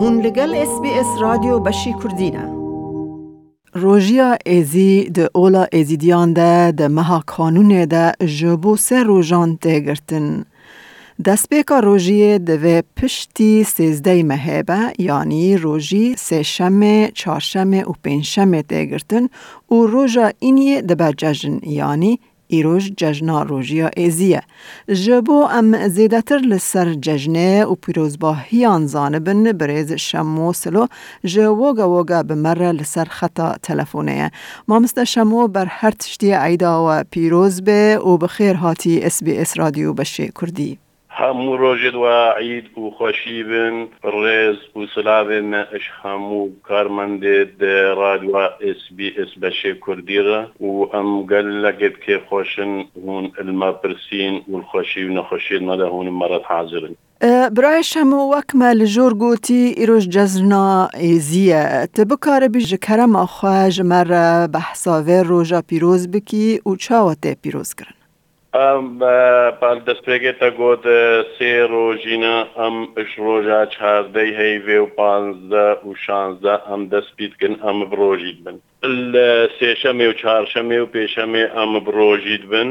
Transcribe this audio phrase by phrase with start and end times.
[0.00, 2.44] هون لگل اس بی اس رادیو بشی کردینه
[3.74, 10.44] روژیا ایزی ده اولا ایزیدیان ده ده مها کانون ده جبو سه روژان تگرتن.
[11.24, 18.62] دستپیکا روژی دوه پشتی سیزده مهبه یعنی روژی سه شمه، چهار شمه و پنج شمه
[18.62, 19.24] تگرتن
[19.70, 24.42] و روژا اینی دبه ججن یعنی ایروژ ججنا روژیا ایزیه.
[25.04, 30.86] جبو ام زیدتر لسر ججنه و پیروزباهیان زانبن بریز شمو سلو
[31.24, 34.30] جووگا وگا بمره لسر خطا تلفونه.
[34.68, 39.38] ما مثل شمو بر هر تشتی عیدا و پیروز به و بخیر هاتی اس بی
[39.38, 40.78] اس رادیو بشه کردی.
[41.20, 43.76] هەموو ڕۆژێت وا عید و خۆشی بن
[44.20, 47.54] ڕێز و سلاوێن ئەش هەموو کارمەندێت
[48.00, 48.44] ڕادوا
[48.76, 52.72] SسBS بەشێ کوردیرە و ئەم گەل لەگەت کێ خۆشن
[53.04, 56.94] هون ئەلما پرسین و خۆشی و نەخۆشیت مەدە هون مەرەت حاضرن.
[57.56, 60.66] برای شەمە وەکمە لە ژۆر گوتی ئیرۆژ جەزنا
[61.04, 67.32] ئێزیە تە بکارە بیژ کەرەمە خوۆژ مەرە بە حساوێ ڕۆژە پیرۆز بکی و چاوە تێ
[67.42, 67.97] پیرۆزکردن.
[69.60, 70.84] پال دەستپێکێتە گۆت
[71.34, 78.38] سێ ڕۆژینە ئەم ئش ڕۆژا چاردەی هەیوێ و پانزدە و شانزدە ئەم دەستپیتکن ئەم بڕۆژیت
[78.44, 78.56] بن۔
[79.12, 82.68] لە سێشەمێ و چهارشەمێ و پێشەمێ ئەم بڕۆژیت بن۔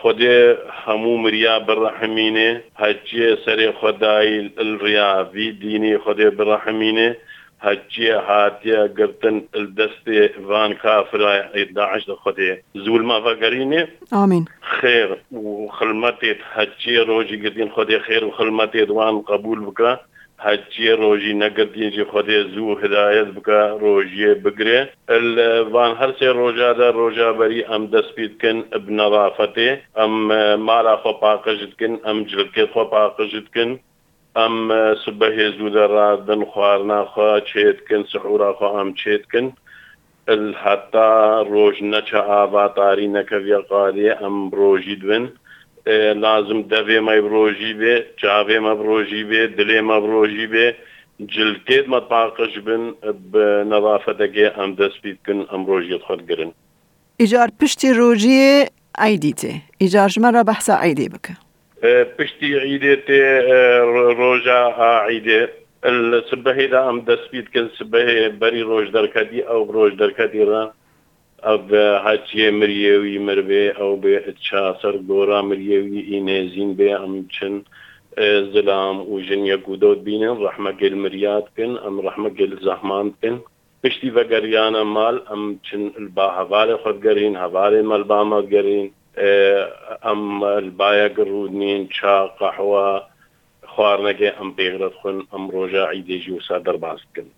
[0.00, 0.38] خودێ
[0.82, 2.50] هەموو مریا بڕەحمینێ
[2.82, 4.38] هەجێ سەرێ خۆدایی
[4.82, 7.10] ڕیاوی دینی خودێ بڕەحمینێ
[7.66, 9.36] هەجیە هاتیە گرتن
[9.78, 12.52] دەستێ وان کافرای داعش خودێ
[12.84, 13.82] زول مافەگەرینێ
[14.14, 14.44] ئامین
[14.76, 15.10] خێر
[15.44, 19.92] و خلمەتێت هەجیە ڕۆژی گردین خودێ خێر و خلمەتێت وان قبول بکە
[20.46, 24.80] هەجیە ڕۆژی نەگردینجی خودێ زوو هدایت بکە ڕۆژیە بگرێ
[25.74, 30.14] وان هەرسێ ڕۆژادا ڕۆژابەری ئەم دەستپیتکن بنەڕافەتێ ئەم
[30.68, 33.70] مالا خۆ پاقژتکن ئەم جلکێت خۆ پاقژتکن
[34.38, 34.56] ئەم
[35.04, 39.46] سبەهێ زوو دەڕادن خواردناخوا چێتکن سحوراخوا ئەم چێتکن
[40.62, 41.10] حتا
[41.52, 45.26] ڕۆژ نەچە ئاواتاری نەکەویە قالێ ئەم ڕۆژی دوێن.
[46.24, 50.66] لازم دەبێ مای ڕۆژی بێ چاوێ مە ڕۆژی بێ دلێ مە ڕۆژی بێ.
[51.34, 52.82] جلکێت مە پاقش بن
[53.70, 56.50] نەوافەتەگێ ئەم دەستپیتکن ئەم ڕۆژیت خۆتگرن.
[57.20, 58.50] ئیجار پشتی ڕۆژیە
[59.00, 61.34] ئایدیتێ ئیجارژمەرە بەحسا ئایدێ بکە.
[62.16, 63.06] پشتی عیدێت
[64.18, 64.60] ڕۆژە
[65.08, 65.40] عیدێ
[66.30, 70.64] سبهێدا ئەم دەستپیت کە سبهەیە بەری ڕۆژ دەرکەتی ئەو ڕۆژ دەرکەتی ڕە
[71.46, 71.58] ئەو
[72.06, 74.16] هەچیە مریێوی مربێ ئەو بێ
[74.46, 77.54] چاسەر گۆرا مریێوی ئینێزین بێ ئەم چن
[78.52, 83.36] زلام و ژنیە گودۆت بینن ڕحمەگەل مریات بکن ئەم ڕحمەگەل زەحمان بکن
[83.82, 85.82] پشتی بەگەریانە مال ئەم چن
[86.16, 90.22] با هەوارە خۆتگەرین هەوارێ مەلبامەگەرین ئەم
[90.78, 92.86] باە گڕودنین چا قەحوە
[93.72, 97.28] خواردنەکە ئەم پێغرت خون ئەم ڕۆژە عیدێژی وسا دەرباز بکەن.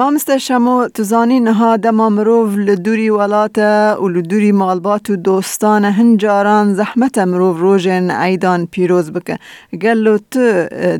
[0.00, 3.70] مامستە شەمۆ توزانی نەها دەما مرۆڤ لە دووری وڵاتە
[4.02, 9.36] و لە دووری ماڵبات و دۆستانە هەنجاران زەحمەتە مرۆڤ ڕۆژێن ئایدان پیرۆز بکە.
[9.82, 10.44] گەل و تو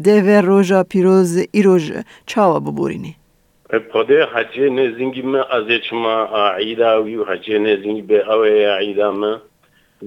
[0.06, 1.84] دێوێ ڕۆژە پیرۆز ئیرۆژ
[2.30, 3.14] چاوە ببورینی
[3.92, 6.16] خودێ هەجێ نێزینگی من ئەزێچمە
[6.58, 9.32] عیداوی و هەجێ نێزینی بێ ئەوەیە عیدامە.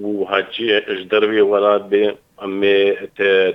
[0.01, 2.05] بوو هاچیە ئەش دەروێ وەڵات بێ
[2.41, 2.77] ئەمێ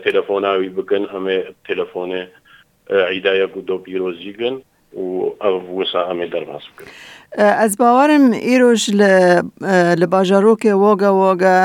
[0.04, 2.22] تەلەفۆناوی بکەن ئەمێ تەلەفۆنێ
[3.12, 4.56] عیدایە و دۆپیرۆزیگەن
[5.03, 5.06] و
[5.43, 6.88] ئەو وسا ئەمێ دەرباز بکەن.
[7.65, 8.82] Ez bawarim îroj
[10.00, 11.59] li bajarokê Woga Woga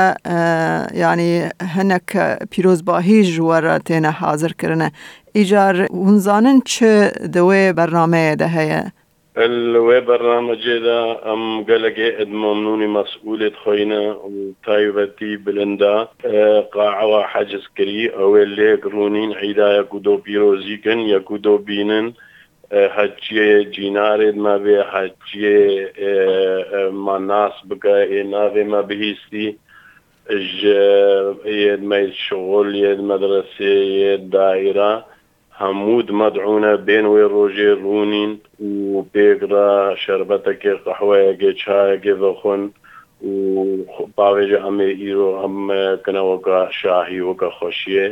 [1.02, 1.32] yanî
[1.74, 2.08] hinek
[2.50, 4.88] pîrozbahî ji were têne hazirkirine.
[5.34, 6.94] Îcar hunzanin çi
[7.34, 8.84] di wê bernameyê de heye.
[9.42, 14.02] الوێ بەرنامەجێدا ئەم گەلگێ ئەدمەمنونی مەسئولێت خۆینە
[14.66, 15.96] تایبەتی بلندا
[16.74, 22.06] قاعوە حەجزکردی ئەوێ لێک ڕوونین عیدایە و دۆ پیرۆزیکن یەک و دۆ بینن
[22.96, 25.60] هەچیە جینارێت ما بێ هەچیێ
[27.06, 29.48] ماناس بکە ئێ ناوێمە بهیستی
[31.90, 33.74] مەی شغل یێت مەدرسێ
[34.34, 34.92] دایرە
[35.60, 38.32] هەمود مەدعونە بێن وێ ڕۆژێ ڕوونین
[38.68, 39.70] و پێگرا
[40.02, 42.62] شربەتەکێ قەحوەیەگێ چایەگێ بەخۆن
[43.28, 43.34] و
[44.16, 45.56] باوێژە ئەمێ ئیرۆ ئەم
[46.04, 48.06] کنەوەکە شاهی وەکە خۆشیە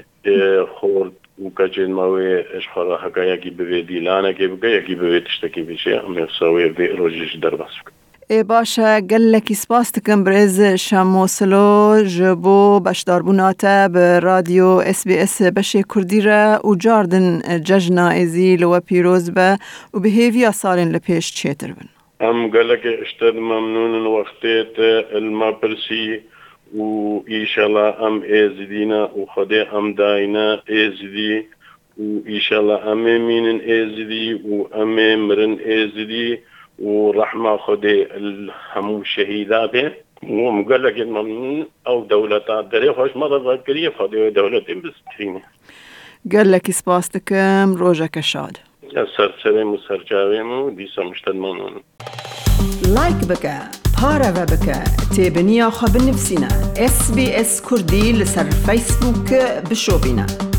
[0.77, 3.51] خۆرد و کەچێنمەوەی ئەشخۆڕە هەکایەکی
[3.91, 7.93] دیلانەکێ بگە یەکی بوێت شتێکی بچێ ئەمێ سەوێ بێ ڕۆژێش دەرباس بکە
[8.31, 15.83] ای باشه گلکی سپاس دکم برز شموسلو جبو بشداربوناته به رادیو اس بی اس بشه
[15.95, 16.61] کردی را.
[16.65, 19.59] و جاردن ججنا ازی لو پیروز به
[19.95, 21.89] و به هیوی سالین لپیش چیتر بن
[22.21, 24.79] ام گلک اشتد ممنون وقتیت
[25.15, 26.21] الما پرسی
[26.79, 31.45] و ایشالا ام ایزدینا و خده ام داینا ایزدی
[31.99, 36.39] و شاء الله أمي من إزدي وأمي مرن إزدي
[36.79, 44.61] ورحمة خدي الهمو شهيدات ومقال لك من أو دولة دري خوش مرة ذكرية خدي دولة
[44.61, 45.41] بسترين
[46.33, 48.57] قال لك سباستكم روجك شاد
[49.17, 51.83] سرسرم وسرجاوم وديسا مشتدمانون
[52.95, 53.47] لايك بك
[54.03, 54.85] بارا بك
[55.17, 56.49] تابنيا خب نفسنا
[56.79, 59.35] اس بي اس كردي لسر فيسبوك
[59.71, 60.52] بشو بنا